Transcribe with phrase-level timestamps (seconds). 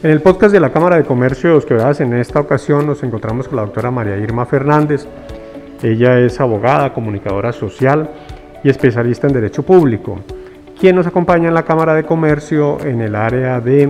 [0.00, 3.48] En el podcast de la Cámara de Comercio de Osquevadas, en esta ocasión nos encontramos
[3.48, 5.08] con la doctora María Irma Fernández.
[5.82, 8.08] Ella es abogada, comunicadora social
[8.62, 10.20] y especialista en Derecho Público,
[10.78, 13.82] quien nos acompaña en la Cámara de Comercio en el área de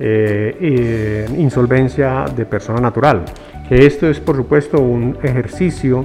[0.00, 3.24] eh, eh, insolvencia de persona natural.
[3.68, 6.04] Que esto es, por supuesto, un ejercicio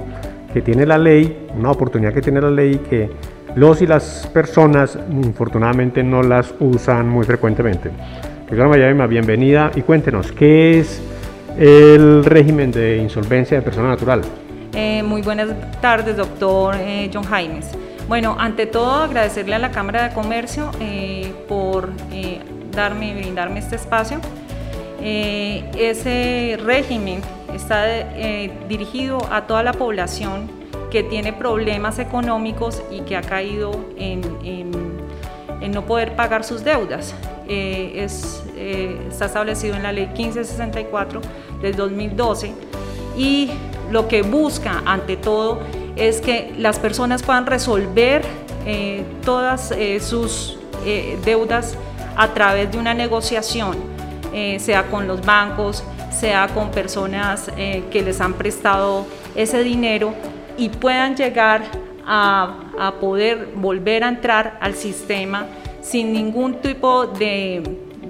[0.54, 3.10] que tiene la ley, una oportunidad que tiene la ley que
[3.56, 7.90] los y las personas, infortunadamente, no las usan muy frecuentemente.
[8.52, 11.00] Doctora Mayavima, bienvenida y cuéntenos, ¿qué es
[11.58, 14.20] el régimen de insolvencia de persona natural?
[14.74, 15.48] Eh, muy buenas
[15.80, 17.70] tardes, doctor eh, John Jaimes.
[18.08, 21.92] Bueno, ante todo agradecerle a la Cámara de Comercio eh, por
[22.72, 24.20] darme, brindarme este espacio.
[25.00, 27.22] ese régimen
[27.54, 27.86] está
[28.68, 30.50] dirigido a toda la población
[30.90, 37.14] que tiene problemas económicos y que ha caído en, en no poder pagar sus deudas.
[37.48, 38.06] Eh,
[38.56, 41.20] eh, está establecido en la ley 1564
[41.60, 42.52] del 2012
[43.16, 43.50] y
[43.90, 45.60] lo que busca ante todo
[45.96, 48.22] es que las personas puedan resolver
[48.64, 50.58] eh, todas sus
[51.24, 51.76] deudas
[52.16, 53.76] a través de una negociación,
[54.58, 60.14] sea con los bancos, sea con personas que les han prestado ese dinero
[60.56, 61.62] y puedan llegar
[62.04, 65.46] a poder volver a entrar al sistema
[65.82, 67.62] sin ningún tipo de,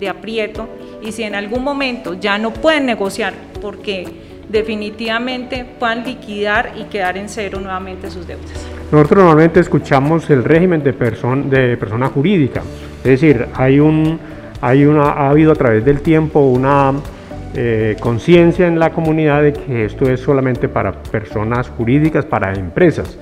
[0.08, 0.68] aprieto
[1.00, 4.04] y si en algún momento ya no pueden negociar porque
[4.48, 8.50] definitivamente puedan liquidar y quedar en cero nuevamente sus deudas.
[8.90, 12.62] Nosotros normalmente escuchamos el régimen de, de persona jurídica,
[12.98, 14.18] es decir, hay un,
[14.60, 16.94] hay una, ha habido a través del tiempo una
[17.54, 23.18] eh, conciencia en la comunidad de que esto es solamente para personas jurídicas, para empresas.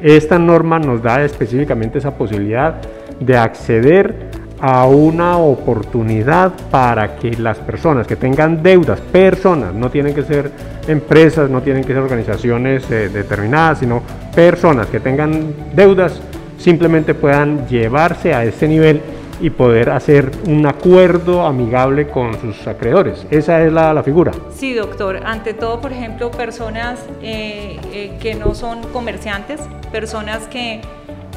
[0.00, 2.76] Esta norma nos da específicamente esa posibilidad
[3.20, 10.14] de acceder a una oportunidad para que las personas que tengan deudas, personas, no tienen
[10.14, 10.50] que ser
[10.86, 14.02] empresas, no tienen que ser organizaciones eh, determinadas, sino
[14.34, 16.20] personas que tengan deudas,
[16.58, 19.00] simplemente puedan llevarse a ese nivel
[19.40, 23.26] y poder hacer un acuerdo amigable con sus acreedores.
[23.30, 24.32] Esa es la, figura.
[24.50, 25.20] Sí, doctor.
[25.24, 29.60] Ante todo, por ejemplo, personas eh, eh, que no son comerciantes,
[29.90, 30.82] personas que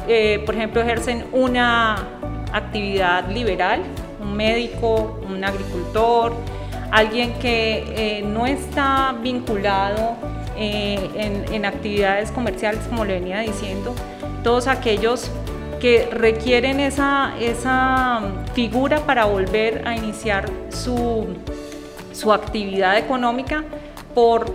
[0.08, 1.96] eh, por ejemplo, ejercen una
[2.52, 3.82] actividad liberal,
[4.20, 6.34] un médico, un agricultor,
[6.90, 10.16] alguien que eh, no está vinculado
[10.56, 13.94] eh, en, actividades comerciales, como le venía diciendo,
[14.42, 15.30] todos aquellos
[15.80, 18.20] que requieren esa, esa
[18.54, 21.26] figura para volver a iniciar su,
[22.12, 23.64] su actividad económica
[24.14, 24.52] por,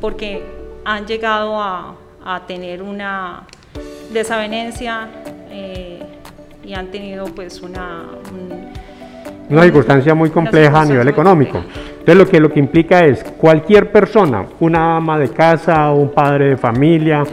[0.00, 0.44] porque
[0.84, 3.46] han llegado a, a tener una
[4.12, 5.08] desavenencia
[5.50, 6.00] eh,
[6.64, 8.04] y han tenido pues una...
[9.48, 11.62] una circunstancia muy compleja a nivel económico.
[12.00, 16.50] Entonces lo que, lo que implica es cualquier persona, una ama de casa, un padre
[16.50, 17.24] de familia,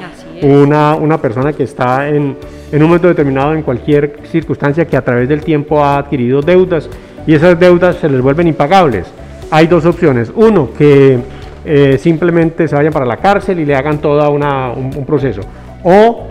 [0.41, 2.35] una, una, persona que está en,
[2.71, 6.89] en, un momento determinado en cualquier circunstancia que a través del tiempo ha adquirido deudas
[7.25, 9.07] y esas deudas se les vuelven impagables.
[9.49, 10.31] Hay dos opciones.
[10.35, 11.19] Uno, que
[11.65, 15.41] eh, simplemente se vayan para la cárcel y le hagan todo un, un proceso.
[15.83, 16.27] O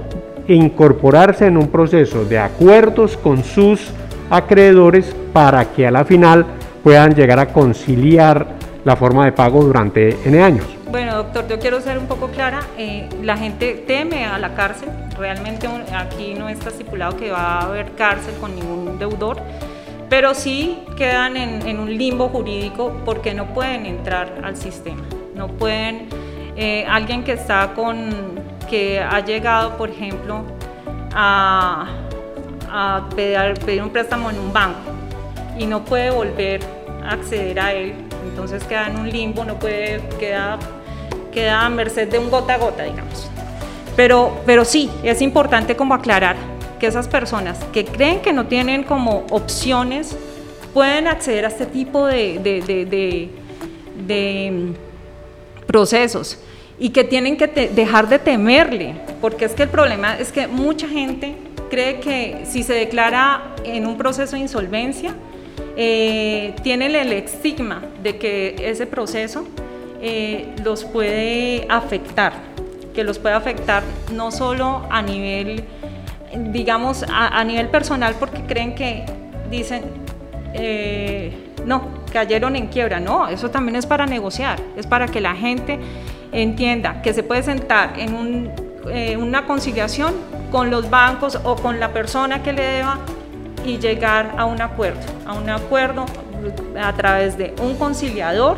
[0.48, 3.90] incorporarse en un proceso de acuerdos con sus
[4.30, 6.46] acreedores para que a la final
[6.82, 8.46] puedan llegar a conciliar
[8.84, 10.64] la forma de pago durante N años.
[10.88, 12.60] Bueno, doctor, yo quiero ser un poco clara.
[12.78, 14.88] Eh, la gente teme a la cárcel.
[15.18, 19.38] Realmente aquí no está estipulado que va a haber cárcel con ningún deudor,
[20.08, 25.02] pero sí quedan en, un limbo jurídico porque no pueden entrar al sistema.
[25.34, 26.08] No pueden,
[26.56, 30.42] eh, alguien que está con que ha llegado, por ejemplo,
[31.14, 31.86] a,
[33.14, 34.78] pedir, un préstamo en un banco
[35.58, 36.60] y no puede volver
[37.04, 37.94] a acceder a él,
[38.28, 40.58] entonces queda en un limbo, no puede, queda,
[41.32, 43.30] queda a merced de un gota a gota, digamos.
[43.96, 46.36] Pero, pero sí, es importante como aclarar
[46.78, 50.14] que esas personas que creen que no tienen como opciones
[50.74, 52.38] pueden acceder a este tipo de,
[54.06, 56.38] de mm, procesos
[56.78, 60.88] y que tienen que dejar de temerle, porque es que el problema es que mucha
[60.88, 61.34] gente
[61.70, 65.14] cree que si se declara en un proceso de insolvencia,
[65.76, 69.46] eh, tiene el estigma de que ese proceso
[70.00, 72.32] eh, los puede afectar,
[72.94, 73.82] que los puede afectar
[74.12, 75.64] no solo a nivel,
[76.52, 79.04] digamos, a, nivel personal, porque creen que
[79.50, 79.82] dicen,
[80.54, 81.32] eh,
[81.64, 85.78] no, cayeron en quiebra, no, eso también es para negociar, es para que la gente
[86.42, 88.50] entienda que se puede sentar en
[88.90, 90.14] eh, una conciliación
[90.52, 92.98] con los bancos o con la persona que le deba
[93.64, 96.04] y llegar a un acuerdo, a un acuerdo
[96.80, 98.56] a través de un conciliador,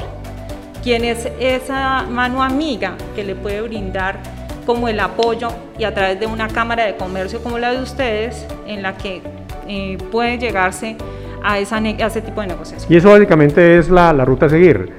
[0.82, 4.18] quien es esa mano amiga que le puede brindar
[4.66, 5.48] como el apoyo
[5.78, 9.22] y a través de una cámara de comercio como la de ustedes, en la que
[9.66, 10.96] eh, puede llegarse
[11.42, 12.92] a, esa, ese tipo de negociación.
[12.92, 14.92] Y eso básicamente es la, la ruta a seguir.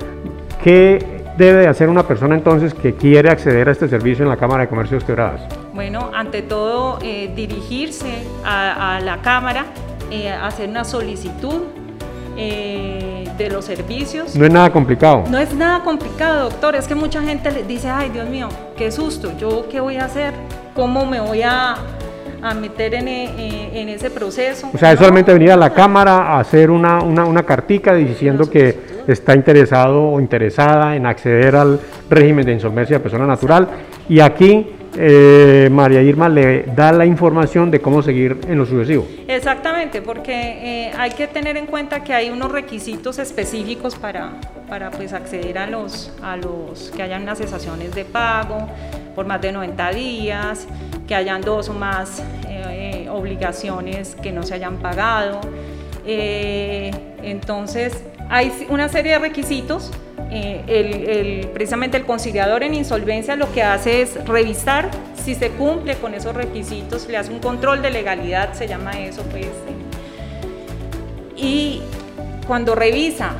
[0.64, 4.64] ¿Qué debe hacer una persona entonces que quiere acceder a este servicio en la Cámara
[4.64, 5.42] de Comercio de Quebradas?
[5.74, 8.12] Bueno, ante todo, eh, dirigirse
[8.44, 9.66] a, la Cámara,
[10.12, 11.62] eh, hacer una solicitud
[12.36, 14.36] eh, de los servicios.
[14.36, 15.24] No es nada complicado.
[15.30, 16.76] No es nada complicado, doctor.
[16.76, 20.06] Es que mucha gente le dice, ay, Dios mío, qué susto, ¿yo qué voy a
[20.06, 20.34] hacer?
[20.76, 21.78] ¿Cómo me voy a,
[22.42, 24.70] a meter en, en, ese proceso?
[24.74, 28.50] O sea, es solamente venir a la Cámara a hacer una, una, una cartica diciendo
[28.50, 31.80] que está interesado o interesada en acceder al
[32.10, 33.68] régimen de insolvencia de persona natural
[34.08, 34.68] y aquí
[34.98, 39.08] eh, María Irma le da la información de cómo seguir en lo sucesivo.
[39.28, 44.34] Exactamente, porque eh, hay que tener en cuenta que hay unos requisitos específicos para,
[44.68, 48.68] para pues, acceder a los, a los que hayan unas cesaciones de pago
[49.16, 50.68] por más de 90 días,
[51.08, 55.40] que hayan dos o más eh, obligaciones que no se hayan pagado.
[56.06, 59.92] entonces, hay una serie de requisitos.
[60.32, 66.14] Eh, precisamente el conciliador en insolvencia lo que hace es revisar si se cumple con
[66.14, 69.48] esos requisitos, le hace un control de legalidad, se llama eso, pues.
[71.36, 71.82] Y
[72.46, 73.32] cuando revisa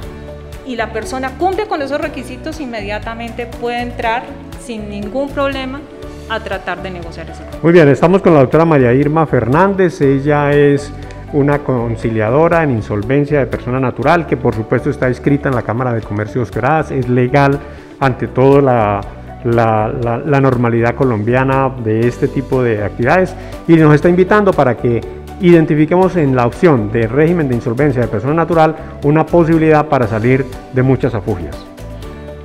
[0.66, 4.24] y la persona cumple con esos requisitos, inmediatamente puede entrar
[4.60, 5.82] sin ningún problema
[6.28, 7.42] a tratar de negociar eso.
[7.62, 10.92] Muy bien, estamos con la doctora María Irma Fernández, ella es
[11.34, 15.94] una conciliadora en insolvencia de persona natural, que por supuesto está escrita en la Cámara
[15.94, 17.60] de Comercio de es legal
[18.00, 19.02] ante todo la,
[19.44, 23.36] la, normalidad colombiana de este tipo de actividades
[23.68, 25.02] y nos está invitando para que
[25.42, 30.46] identifiquemos en la opción de régimen de insolvencia de persona natural una posibilidad para salir
[30.74, 31.56] de muchas afugias.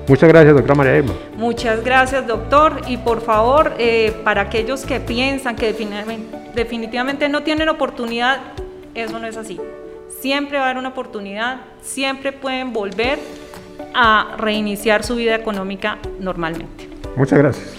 [0.06, 1.14] Muchas gracias, doctora María Irma.
[1.36, 2.82] Muchas gracias, doctor.
[2.88, 5.74] Y por favor, eh, para aquellos que piensan que
[6.54, 8.38] definitivamente no tienen oportunidad,
[8.94, 9.60] eso no es así.
[10.20, 13.18] Siempre va a haber una oportunidad, siempre pueden volver
[13.94, 16.88] a reiniciar su vida económica normalmente.
[17.16, 17.73] Muchas gracias.